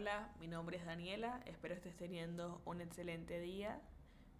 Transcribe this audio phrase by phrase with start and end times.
[0.00, 3.82] Hola, mi nombre es Daniela, espero estés teniendo un excelente día.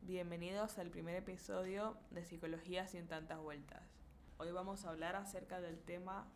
[0.00, 3.82] Bienvenidos al primer episodio de Psicología sin tantas vueltas.
[4.38, 6.26] Hoy vamos a hablar acerca del tema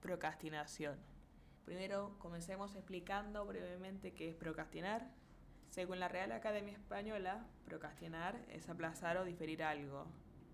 [0.00, 0.98] procrastinación.
[1.64, 5.08] Primero, comencemos explicando brevemente qué es procrastinar.
[5.70, 10.08] Según la Real Academia Española, procrastinar es aplazar o diferir algo.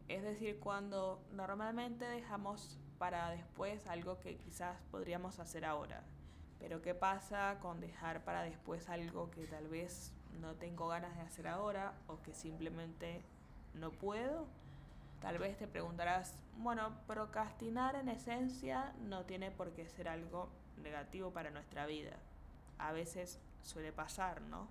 [0.07, 6.05] Es decir, cuando normalmente dejamos para después algo que quizás podríamos hacer ahora.
[6.61, 11.23] Pero ¿qué pasa con dejar para después algo que tal vez no tengo ganas de
[11.23, 13.23] hacer ahora o que simplemente
[13.75, 14.47] no puedo?
[15.21, 20.49] Tal vez te preguntarás, bueno, procrastinar en esencia no tiene por qué ser algo
[20.83, 22.17] negativo para nuestra vida.
[22.79, 24.69] A veces suele pasar, ¿no?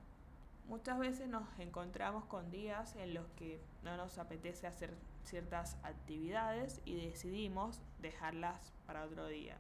[0.68, 4.94] Muchas veces nos encontramos con días en los que no nos apetece hacer
[5.24, 9.58] ciertas actividades y decidimos dejarlas para otro día.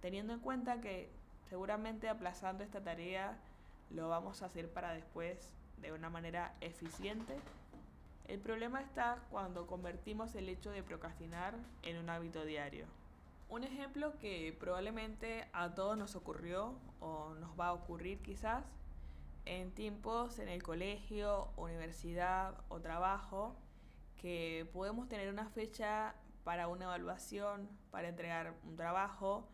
[0.00, 1.10] Teniendo en cuenta que
[1.52, 3.36] seguramente aplazando esta tarea
[3.90, 5.52] lo vamos a hacer para después
[5.82, 7.36] de una manera eficiente.
[8.26, 12.86] El problema está cuando convertimos el hecho de procrastinar en un hábito diario.
[13.50, 18.64] Un ejemplo que probablemente a todos nos ocurrió o nos va a ocurrir quizás
[19.44, 23.54] en tiempos en el colegio, universidad o trabajo
[24.16, 29.46] que podemos tener una fecha para una evaluación, para entregar un trabajo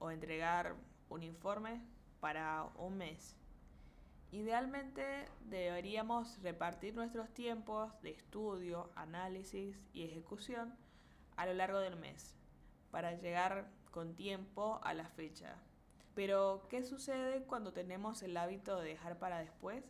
[0.00, 0.74] o entregar
[1.08, 1.80] un informe
[2.20, 3.36] para un mes.
[4.32, 10.74] Idealmente deberíamos repartir nuestros tiempos de estudio, análisis y ejecución
[11.36, 12.34] a lo largo del mes
[12.90, 15.56] para llegar con tiempo a la fecha.
[16.14, 19.84] Pero, ¿qué sucede cuando tenemos el hábito de dejar para después?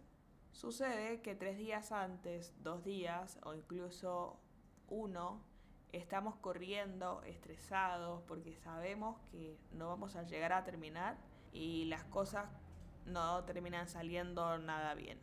[0.52, 4.40] Sucede que tres días antes, dos días o incluso
[4.88, 5.40] uno,
[5.96, 11.16] estamos corriendo, estresados, porque sabemos que no vamos a llegar a terminar
[11.52, 12.48] y las cosas
[13.06, 15.18] no terminan saliendo nada bien.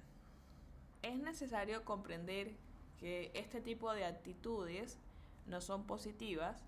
[1.01, 2.55] Es necesario comprender
[2.97, 4.99] que este tipo de actitudes
[5.45, 6.63] no son positivas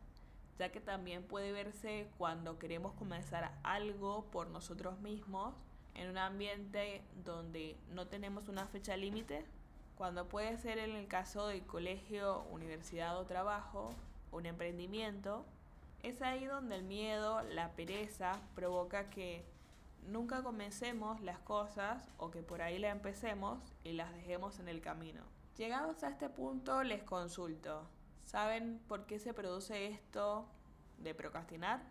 [0.57, 5.53] ya que también puede verse cuando queremos comenzar algo por nosotros mismos
[5.95, 9.45] en un ambiente donde no tenemos una fecha límite,
[9.97, 13.93] cuando puede ser en el caso del colegio, universidad o trabajo,
[14.31, 15.45] un emprendimiento,
[16.03, 19.45] es ahí donde el miedo, la pereza provoca que
[20.07, 24.81] nunca comencemos las cosas o que por ahí la empecemos y las dejemos en el
[24.81, 25.21] camino.
[25.57, 27.87] Llegados a este punto les consulto,
[28.25, 30.47] ¿Saben por qué se produce esto
[30.97, 31.83] de procrastinar?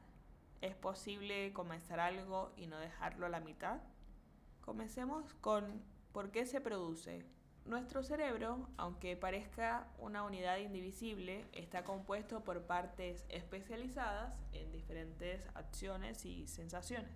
[0.60, 3.78] ¿Es posible comenzar algo y no dejarlo a la mitad?
[4.60, 5.81] Comencemos con
[6.12, 7.25] por qué se produce.
[7.64, 16.26] Nuestro cerebro, aunque parezca una unidad indivisible, está compuesto por partes especializadas en diferentes acciones
[16.26, 17.10] y sensaciones.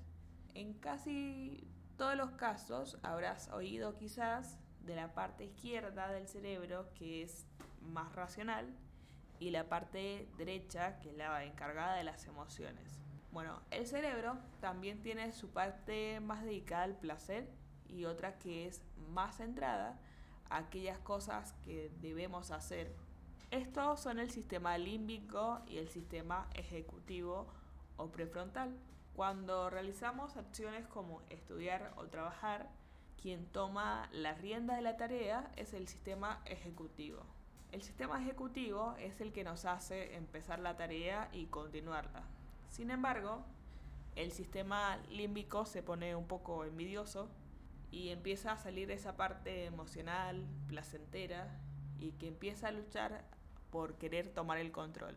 [0.55, 7.23] En casi todos los casos habrás oído quizás de la parte izquierda del cerebro que
[7.23, 7.47] es
[7.83, 8.75] más racional
[9.39, 12.99] y la parte derecha, que es la encargada de las emociones.
[13.33, 17.51] Bueno, el cerebro también tiene su parte más dedicada al placer
[17.87, 20.01] y otra que es más centrada
[20.51, 22.95] aquellas cosas que debemos hacer.
[23.51, 27.47] Estos son el sistema límbico y el sistema ejecutivo
[27.97, 28.77] o prefrontal.
[29.15, 32.71] Cuando realizamos acciones como estudiar o trabajar,
[33.21, 37.23] quien toma la rienda de la tarea es el sistema ejecutivo.
[37.73, 42.23] El sistema ejecutivo es el que nos hace empezar la tarea y continuarla.
[42.71, 43.43] Sin embargo,
[44.15, 47.29] el sistema límbico se pone un poco envidioso
[47.91, 51.49] y empieza a salir esa parte emocional, placentera
[51.99, 53.25] y que empieza a luchar
[53.71, 55.17] por querer tomar el control.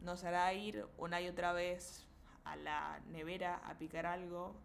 [0.00, 2.06] Nos hará ir una y otra vez
[2.44, 4.56] a la nevera a picar algo,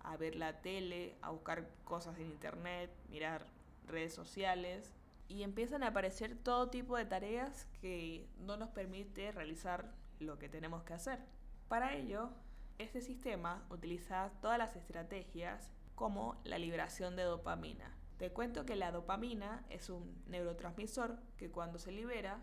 [0.00, 3.46] a ver la tele, a buscar cosas en internet, mirar
[3.86, 4.92] redes sociales
[5.28, 10.48] y empiezan a aparecer todo tipo de tareas que no nos permite realizar lo que
[10.48, 11.18] tenemos que hacer.
[11.68, 12.30] Para ello,
[12.78, 17.96] este sistema utiliza todas las estrategias como la liberación de dopamina.
[18.18, 22.38] Te cuento que la dopamina es un neurotransmisor que cuando se libera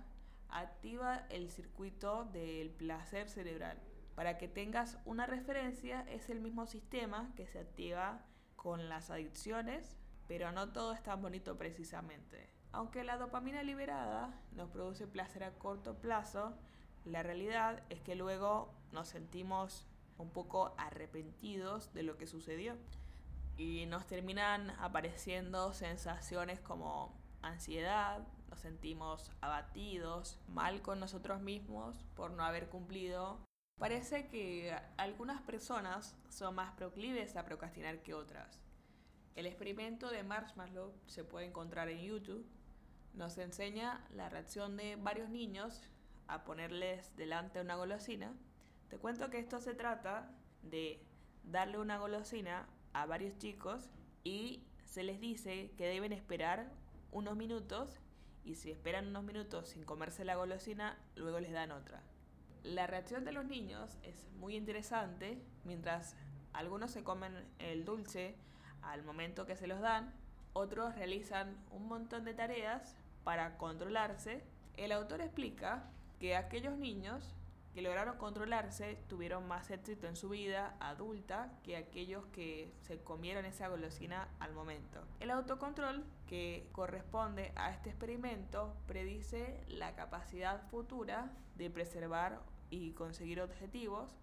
[0.50, 3.80] activa el circuito del placer cerebral.
[4.15, 8.25] Para que tengas una referencia, es el mismo sistema que se activa
[8.57, 9.97] con las adicciones,
[10.27, 12.50] pero no todo es tan bonito precisamente.
[12.74, 16.54] Aunque la dopamina liberada nos produce placer a corto plazo,
[17.06, 19.88] la realidad es que luego nos sentimos
[20.18, 22.77] un poco arrepentidos de lo que sucedió
[23.61, 32.31] y nos terminan apareciendo sensaciones como ansiedad, nos sentimos abatidos, mal con nosotros mismos por
[32.31, 33.39] no haber cumplido.
[33.77, 38.59] Parece que algunas personas son más proclives a procrastinar que otras.
[39.35, 42.49] El experimento de Marshmallow se puede encontrar en YouTube.
[43.13, 45.83] Nos enseña la reacción de varios niños
[46.27, 48.33] a ponerles delante una golosina.
[48.89, 50.31] Te cuento que esto se trata
[50.63, 51.05] de
[51.43, 53.89] darle una golosina a varios chicos
[54.23, 56.71] y se les dice que deben esperar
[57.11, 57.99] unos minutos
[58.43, 62.01] y si esperan unos minutos sin comerse la golosina, luego les dan otra.
[62.63, 66.15] La reacción de los niños es muy interesante, mientras
[66.53, 68.35] algunos se comen el dulce
[68.81, 70.13] al momento que se los dan,
[70.53, 74.44] otros realizan un montón de tareas para controlarse.
[74.75, 75.89] El autor explica
[76.19, 77.33] que aquellos niños
[77.73, 83.45] que lograron controlarse tuvieron más éxito en su vida adulta que aquellos que se comieron
[83.45, 85.01] esa golosina al momento.
[85.19, 93.41] El autocontrol que corresponde a este experimento predice la capacidad futura de preservar y conseguir
[93.41, 94.18] objetivos,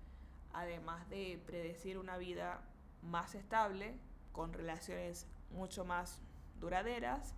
[0.53, 2.61] además de predecir una vida
[3.03, 3.95] más estable,
[4.33, 6.21] con relaciones mucho más
[6.61, 7.35] duraderas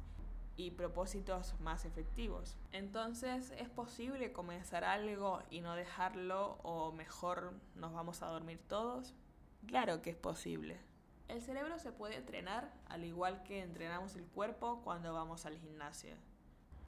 [0.61, 2.57] y propósitos más efectivos.
[2.73, 9.15] Entonces, ¿es posible comenzar algo y no dejarlo o mejor nos vamos a dormir todos?
[9.67, 10.79] Claro que es posible.
[11.29, 16.15] El cerebro se puede entrenar al igual que entrenamos el cuerpo cuando vamos al gimnasio.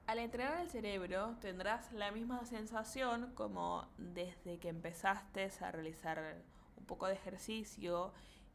[0.06, 6.42] Al entrenar el cerebro tendrás la misma sensación como desde que empezaste a realizar
[6.76, 8.12] un poco de ejercicio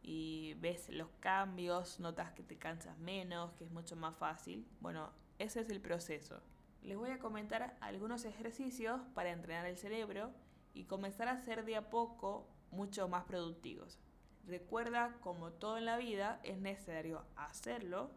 [0.09, 4.65] y ves los cambios, notas que te cansas menos, que es mucho más fácil.
[4.79, 6.41] Bueno, ese es el proceso.
[6.81, 10.31] Les voy a comentar algunos ejercicios para entrenar el cerebro
[10.73, 13.99] y comenzar a ser de a poco mucho más productivos.
[14.45, 18.09] Recuerda, como todo en la vida, es necesario hacerlo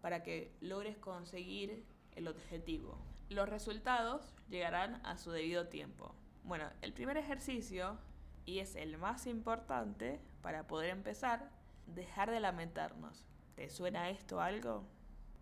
[0.00, 2.96] para que logres conseguir el objetivo.
[3.28, 6.14] Los resultados llegarán a su debido tiempo.
[6.42, 7.98] Bueno, el primer ejercicio,
[8.46, 11.48] y es el más importante, para poder empezar,
[11.86, 13.24] dejar de lamentarnos.
[13.56, 14.84] ¿Te suena esto algo?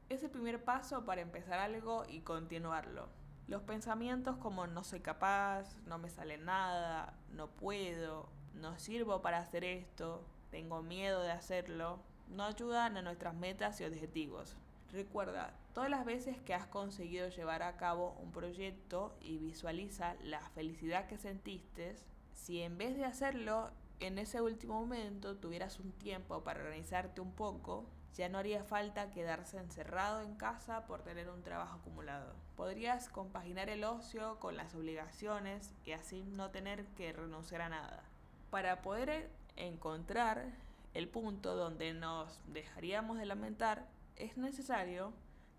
[0.09, 3.09] Es el primer paso para empezar algo y continuarlo.
[3.49, 9.39] Los pensamientos como no soy capaz, no me sale nada, no puedo, no sirvo para
[9.39, 14.57] hacer esto, tengo miedo de hacerlo, no ayudan a nuestras metas y objetivos.
[14.93, 20.43] Recuerda, todas las veces que has conseguido llevar a cabo un proyecto y visualiza la
[20.51, 21.97] felicidad que sentiste,
[22.35, 23.73] si en vez de hacerlo
[24.03, 29.11] en ese último momento tuvieras un tiempo para organizarte un poco, ya no haría falta
[29.11, 32.35] quedarse encerrado en casa por tener un trabajo acumulado.
[32.57, 38.03] Podrías compaginar el ocio con las obligaciones y así no tener que renunciar a nada.
[38.51, 40.51] Para poder encontrar
[40.95, 45.13] el punto donde nos dejaríamos de lamentar, es necesario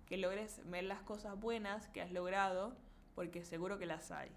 [0.05, 2.75] que logres ver las cosas buenas que has logrado
[3.15, 4.29] porque seguro que las hay.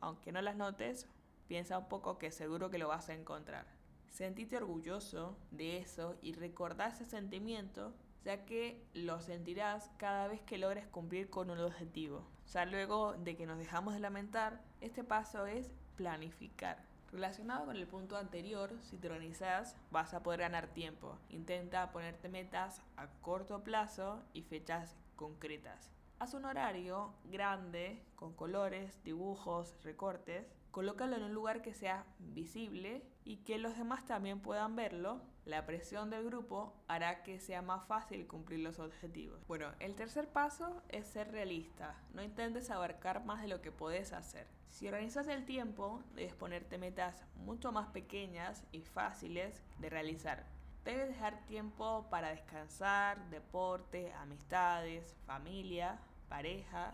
[0.00, 1.06] Aunque no las notes,
[1.50, 3.66] piensa un poco que seguro que lo vas a encontrar.
[4.08, 7.92] Sentite orgulloso de eso y recordá ese sentimiento,
[8.24, 12.24] ya que lo sentirás cada vez que logres cumplir con un objetivo.
[12.52, 16.84] Ya luego de que nos dejamos de lamentar, este paso es planificar.
[17.10, 21.18] Relacionado con el punto anterior, si te organizas, vas a poder ganar tiempo.
[21.30, 25.90] Intenta ponerte metas a corto plazo y fechas concretas.
[26.20, 33.02] Haz un horario grande con colores, dibujos, recortes Colócalo en un lugar que sea visible
[33.24, 35.20] y que los demás también puedan verlo.
[35.44, 39.44] La presión del grupo hará que sea más fácil cumplir los objetivos.
[39.48, 41.96] Bueno, el tercer paso es ser realista.
[42.14, 44.46] No intentes abarcar más de lo que puedes hacer.
[44.68, 50.46] Si organizas el tiempo, debes ponerte metas mucho más pequeñas y fáciles de realizar.
[50.84, 55.98] Debes dejar tiempo para descansar, deporte, amistades, familia,
[56.28, 56.92] pareja.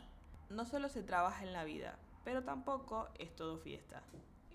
[0.48, 4.02] No solo se trabaja en la vida, pero tampoco es todo fiesta.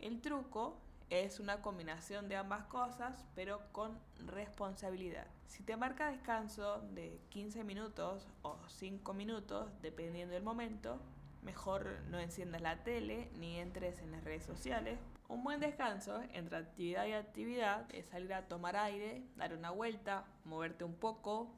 [0.01, 0.75] El truco
[1.09, 3.97] es una combinación de ambas cosas, pero con
[4.27, 5.25] responsabilidad.
[5.47, 10.99] Si te marca descanso de 15 minutos o 5 minutos, dependiendo del momento,
[11.43, 14.99] mejor no enciendas la tele ni entres en las redes sociales.
[15.29, 20.25] Un buen descanso entre actividad y actividad es salir a tomar aire, dar una vuelta,
[20.43, 21.53] moverte un poco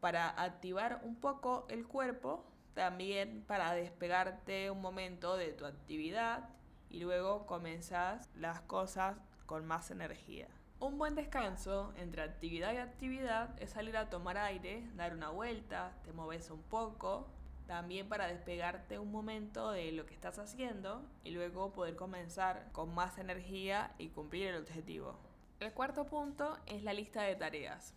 [0.00, 2.44] para activar un poco el cuerpo
[2.74, 6.48] también para despegarte un momento de tu actividad
[6.90, 9.16] y luego comenzas las cosas
[9.46, 10.48] con más energía.
[10.80, 15.92] Un buen descanso entre actividad y actividad es salir a tomar aire, dar una vuelta,
[16.04, 17.28] te mueves un poco,
[17.66, 22.94] también para despegarte un momento de lo que estás haciendo y luego poder comenzar con
[22.94, 25.16] más energía y cumplir el objetivo.
[25.60, 27.94] El cuarto punto es la lista de tareas.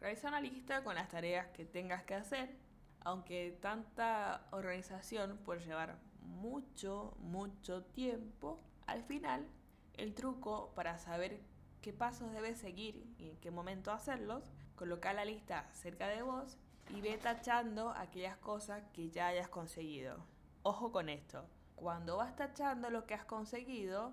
[0.00, 2.63] Realiza una lista con las tareas que tengas que hacer
[3.04, 9.46] aunque tanta organización puede llevar mucho, mucho tiempo, al final
[9.94, 11.40] el truco para saber
[11.80, 16.58] qué pasos debes seguir y en qué momento hacerlos Coloca la lista cerca de vos
[16.90, 20.16] y ve tachando aquellas cosas que ya hayas conseguido.
[20.64, 21.46] Ojo con esto,
[21.76, 24.12] cuando vas tachando lo que has conseguido,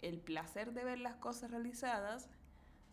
[0.00, 2.28] el placer de ver las cosas realizadas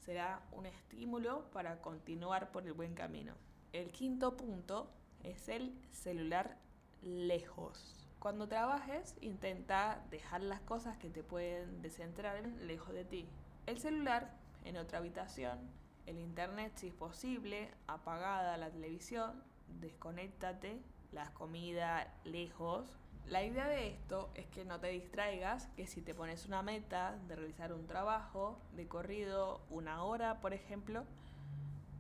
[0.05, 3.34] será un estímulo para continuar por el buen camino.
[3.74, 4.91] El quinto punto
[5.24, 6.58] es el celular
[7.02, 7.96] lejos.
[8.20, 13.30] Cuando trabajes, intenta dejar las cosas que te pueden descentrar lejos de ti.
[13.66, 14.34] El celular
[14.66, 15.58] en otra habitación,
[16.06, 19.42] el internet si es posible, apagada la televisión,
[19.80, 22.98] desconéctate, la comida lejos.
[23.26, 27.18] La idea de esto es que no te distraigas, que si te pones una meta
[27.28, 31.06] de realizar un trabajo de corrido una hora, por ejemplo,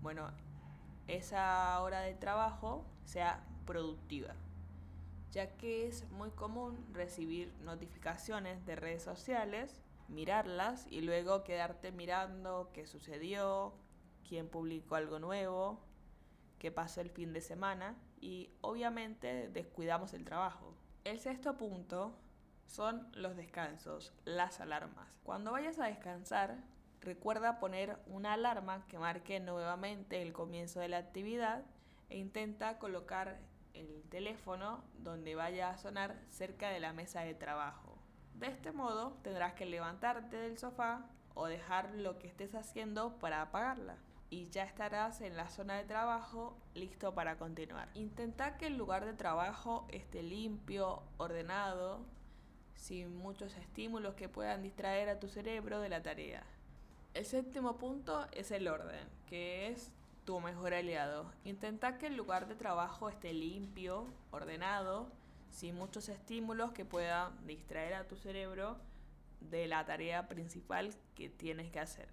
[0.01, 0.31] bueno,
[1.07, 4.35] esa hora de trabajo sea productiva,
[5.31, 12.69] ya que es muy común recibir notificaciones de redes sociales, mirarlas y luego quedarte mirando
[12.71, 13.73] qué sucedió,
[14.27, 15.79] quién publicó algo nuevo,
[16.59, 20.75] qué pasó el fin de semana y obviamente descuidamos el trabajo.
[21.03, 22.15] El sexto punto
[22.67, 25.07] son los descansos, las alarmas.
[25.23, 26.63] Cuando vayas a descansar,
[27.01, 31.63] Recuerda poner una alarma que marque nuevamente el comienzo de la actividad
[32.09, 33.39] e intenta colocar
[33.73, 37.97] el teléfono donde vaya a sonar cerca de la mesa de trabajo.
[38.33, 43.41] De este modo tendrás que levantarte del sofá o dejar lo que estés haciendo para
[43.41, 43.97] apagarla
[44.29, 47.89] y ya estarás en la zona de trabajo listo para continuar.
[47.95, 52.05] Intenta que el lugar de trabajo esté limpio, ordenado,
[52.75, 56.43] sin muchos estímulos que puedan distraer a tu cerebro de la tarea.
[57.13, 59.91] El séptimo punto es el orden, que es
[60.25, 61.31] tu mejor aliado.
[61.43, 65.11] Intenta que el lugar de trabajo esté limpio, ordenado,
[65.49, 68.77] sin muchos estímulos que puedan distraer a tu cerebro
[69.41, 72.09] de la tarea principal que tienes que hacer.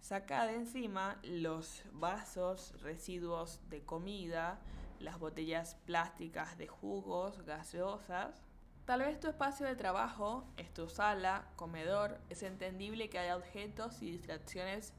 [0.00, 4.58] Saca de encima los vasos, residuos de comida,
[5.00, 8.48] las botellas plásticas de jugos, gaseosas
[8.88, 14.00] Tal vez tu espacio de trabajo es tu sala, comedor, es entendible que haya objetos
[14.00, 14.94] y distracciones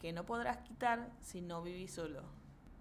[0.00, 2.22] que no podrás quitar si no vivís solo.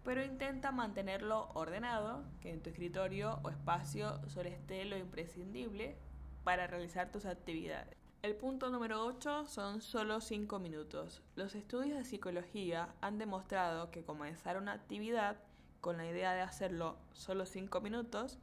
[0.03, 5.97] Pero intenta mantenerlo ordenado, que en tu escritorio o espacio solo esté lo imprescindible
[6.43, 7.95] para realizar tus actividades.
[8.21, 11.21] El punto número 8 son solo 5 minutos.
[11.35, 15.37] Los estudios de psicología han demostrado que comenzar una actividad
[15.81, 18.39] con la idea de hacerlo solo 5 minutos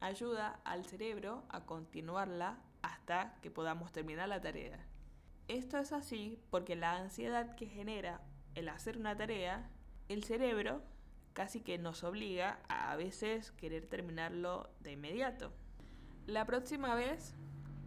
[0.00, 4.78] ayuda al cerebro a continuarla hasta que podamos terminar la tarea.
[5.52, 8.22] Esto es así porque la ansiedad que genera
[8.54, 9.68] el hacer una tarea,
[10.08, 10.80] el cerebro
[11.34, 15.52] casi que nos obliga a a veces querer terminarlo de inmediato.
[16.26, 17.34] La próxima vez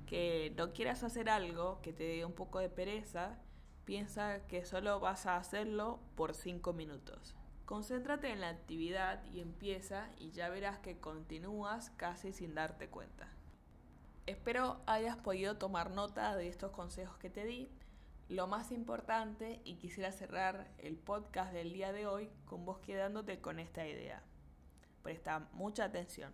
[0.06, 3.40] que no quieras hacer algo que te dé un poco de pereza,
[3.84, 7.36] piensa que solo vas a hacerlo por 5 minutos.
[7.66, 13.28] Concéntrate en la actividad y empieza y ya verás que continúas casi sin darte cuenta.
[14.26, 17.70] Espero hayas podido tomar nota de estos consejos que te di.
[18.28, 23.40] Lo más importante, y quisiera cerrar el podcast del día de hoy con vos quedándote
[23.40, 24.24] con esta idea.
[25.04, 26.34] Presta mucha atención.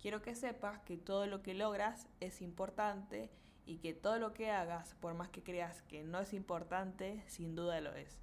[0.00, 3.32] Quiero que sepas que todo lo que logras es importante
[3.66, 7.56] y que todo lo que hagas, por más que creas que no es importante, sin
[7.56, 8.20] duda lo es.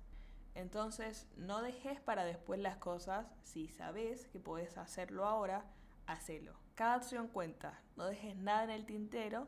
[0.54, 3.28] Entonces, no dejes para después las cosas.
[3.44, 5.66] Si sabes que puedes hacerlo ahora,
[6.08, 6.65] hacelo.
[6.76, 7.82] Cada acción cuenta.
[7.96, 9.48] No dejes nada en el tintero.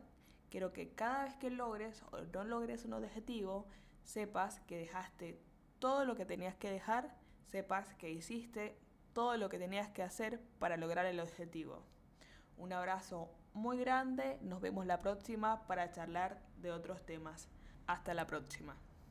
[0.50, 3.68] Quiero que cada vez que logres o no logres un objetivo,
[4.06, 5.38] sepas que dejaste
[5.80, 8.80] todo lo que tenías que dejar, sepas que hiciste
[9.12, 11.84] todo lo que tenías que hacer para lograr el objetivo.
[12.56, 17.50] Un abrazo muy grande, nos vemos la próxima para charlar de otros temas.
[17.88, 18.78] Hasta la próxima.